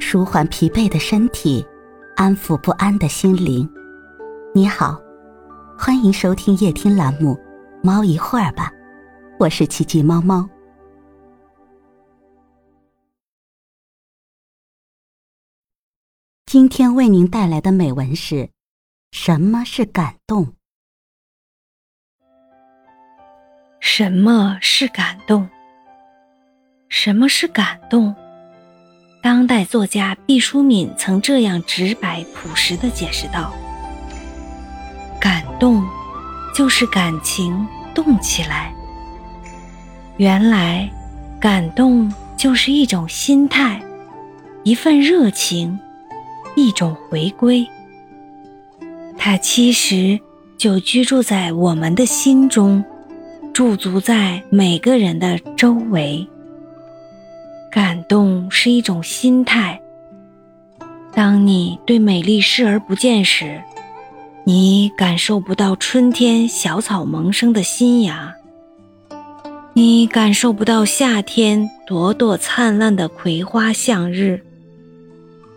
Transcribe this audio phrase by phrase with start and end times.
[0.00, 1.66] 舒缓疲惫的身体，
[2.16, 3.68] 安抚不安的心灵。
[4.54, 5.00] 你好，
[5.78, 7.34] 欢迎收听夜听栏目
[7.82, 8.70] 《猫一会儿吧》，
[9.38, 10.48] 我是奇迹猫猫。
[16.46, 18.48] 今天为您带来的美文是：
[19.12, 20.54] 什么是感动？
[23.80, 25.48] 什么是感动？
[26.88, 28.14] 什么是感动？
[29.20, 33.52] 当代作家毕淑敏曾这样直白朴实地解释道
[35.20, 35.84] ：“感动，
[36.54, 38.72] 就是感情动起来。
[40.16, 40.88] 原来，
[41.40, 43.82] 感动就是一种心态，
[44.64, 45.78] 一份热情。”
[46.56, 47.64] 一种回归，
[49.16, 50.18] 它其实
[50.56, 52.84] 就居住在我们的心中，
[53.54, 56.26] 驻足在每个人的周围。
[58.08, 59.80] 动是一种心态。
[61.12, 63.60] 当你对美丽视而不见时，
[64.44, 68.34] 你感受不到春天小草萌生的新芽，
[69.74, 74.42] 你感受不到夏天朵朵灿烂的葵花向日。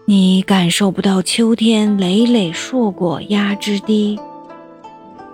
[0.05, 4.19] 你感受不到秋天累累硕果压枝低，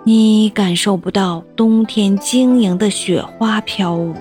[0.04, 4.14] 你感受不到冬天晶莹的雪花飘舞。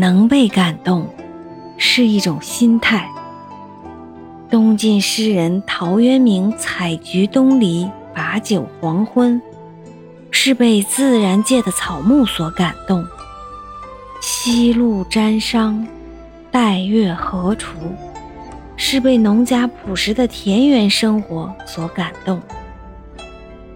[0.00, 1.06] 能被感动，
[1.76, 3.06] 是一种心态。
[4.48, 9.38] 东晋诗人陶渊明采菊东篱，把酒黄昏，
[10.30, 13.04] 是被自然界的草木所感动。
[14.22, 15.86] 夕露沾裳。
[16.50, 17.66] 待月荷锄，
[18.76, 22.40] 是被农家朴实的田园生活所感动。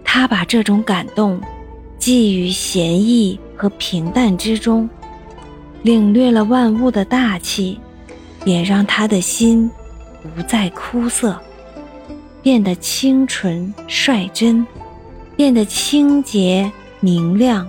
[0.03, 1.39] 他把这种感动
[1.99, 4.89] 寄于闲逸和平淡之中，
[5.85, 7.79] 领略了万物的大气，
[8.47, 9.71] 也让他的心
[10.35, 11.39] 不再枯涩，
[12.43, 14.67] 变得清纯率真，
[15.37, 17.69] 变得清洁明亮，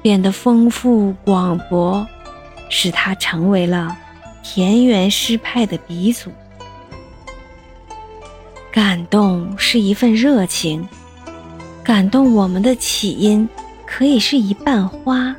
[0.00, 2.06] 变得丰富广博，
[2.70, 3.96] 使他成为了。
[4.44, 6.30] 田园诗派的鼻祖，
[8.70, 10.86] 感动是一份热情。
[11.82, 13.48] 感动我们的起因，
[13.84, 15.34] 可以是一瓣花，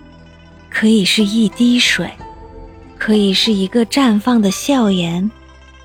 [0.77, 2.11] 可以是一滴水，
[2.97, 5.31] 可以是一个绽放的笑颜，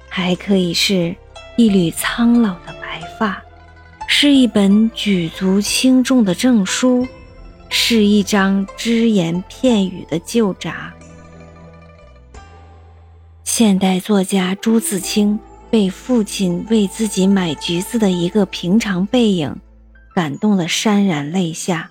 [0.09, 1.15] 还可以是
[1.57, 3.41] 一缕苍老的白发，
[4.09, 7.07] 是一本举足轻重的证书，
[7.69, 10.93] 是一张只言片语的旧札。
[13.45, 15.39] 现代作家朱自清
[15.71, 19.55] 被父亲为自己买橘子的一个平常背影
[20.17, 21.89] 感动得潸然泪下。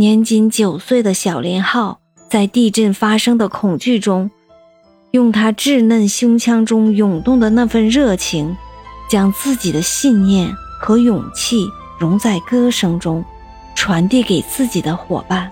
[0.00, 2.00] 年仅九岁的小林浩
[2.30, 4.30] 在地震发生的恐惧中，
[5.10, 8.56] 用他稚嫩胸腔中涌动的那份热情，
[9.10, 10.50] 将自己的信念
[10.80, 11.66] 和勇气
[11.98, 13.22] 融在歌声中，
[13.74, 15.50] 传递给自己的伙伴。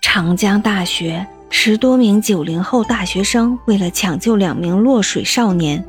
[0.00, 1.26] 长江大学。
[1.52, 5.84] 十多名九零后大学生为了抢救两名落水少年，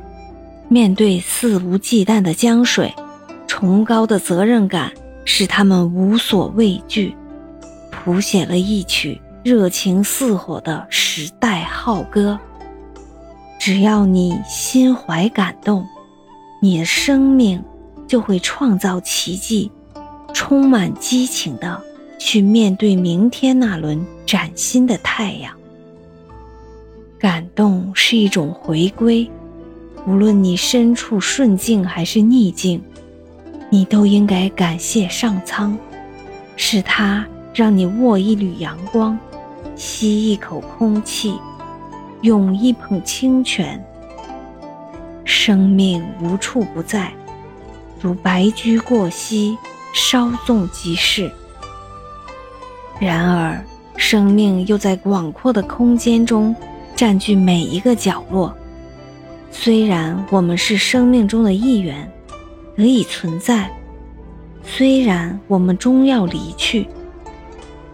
[0.68, 2.92] 面对肆无忌惮的江水，
[3.46, 4.92] 崇高的责任感
[5.34, 7.16] 使他们无所畏惧，
[7.90, 12.38] 谱写了一曲热情似火的时代号歌。
[13.58, 15.86] 只要你心怀感动，
[16.60, 17.64] 你的生命
[18.06, 19.70] 就会创造奇迹，
[20.34, 21.82] 充满激情的。
[22.18, 25.50] 去面对明天那轮崭新的太阳。
[27.18, 29.28] 感动是一种回归，
[30.06, 32.82] 无论你身处顺境还是逆境，
[33.72, 35.74] 你都应该感谢上苍，
[36.56, 39.18] 是他让你握一缕阳光，
[39.74, 41.34] 吸一口空气，
[42.20, 43.82] 拥一捧清泉。
[45.24, 47.14] 生命无处不在，
[47.98, 49.56] 如白驹过隙，
[49.94, 51.32] 稍纵即逝。
[53.00, 53.64] 然而，
[53.96, 56.54] 生命又在广阔的空间中
[56.94, 58.54] 占据每一个角落。
[59.50, 62.06] 虽然我们是生命中的一员，
[62.76, 63.68] 得以存在；
[64.64, 66.86] 虽然我们终要离去，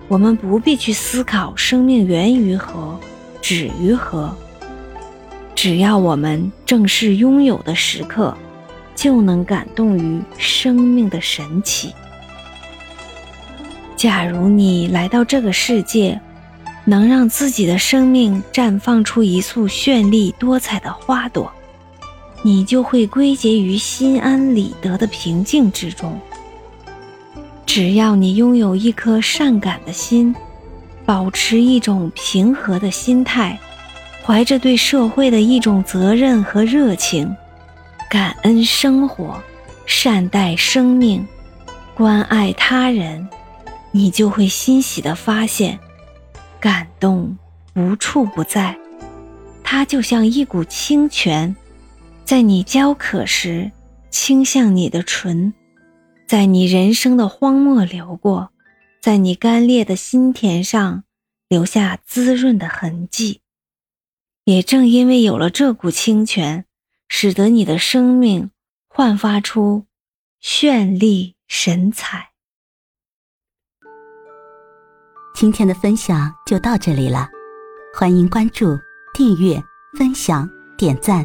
[0.07, 2.99] 我们不必去思考生命源于何、
[3.41, 4.35] 止于何。
[5.55, 8.37] 只要我们正是拥有的时刻，
[8.95, 11.93] 就能感动于生命的神奇。
[13.97, 16.21] 假如你来到这个世界，
[16.85, 21.53] 能让自己的生命绽放出一束绚丽多彩的花朵，
[22.49, 26.19] 你就会归结于心安理得的平静之中。
[27.67, 30.35] 只要你拥有一颗善感的心，
[31.05, 33.61] 保持一种平和的心态，
[34.25, 37.37] 怀着对社会的一种责任和热情，
[38.09, 39.39] 感恩生活，
[39.85, 41.23] 善待生命，
[41.95, 43.29] 关爱他人，
[43.91, 45.79] 你就会欣喜地发现，
[46.59, 47.37] 感动
[47.75, 48.75] 无处不在，
[49.63, 51.55] 它就像一股清泉，
[52.29, 53.73] 在你焦渴时
[54.11, 55.55] 倾向你的唇，
[56.27, 58.51] 在你人生的荒漠流过。
[59.01, 61.05] 在你干裂的心田上
[61.49, 63.41] 留下滋润的痕迹，
[64.45, 66.67] 也正因为有了这股清泉，
[67.09, 68.51] 使得你的生命
[68.91, 69.87] 焕发出
[70.43, 72.33] 绚丽神采。
[75.35, 77.27] 今天的分享就到这里了，
[77.95, 78.79] 欢迎关注、
[79.15, 79.59] 订阅、
[79.97, 80.47] 分享、
[80.77, 81.25] 点赞，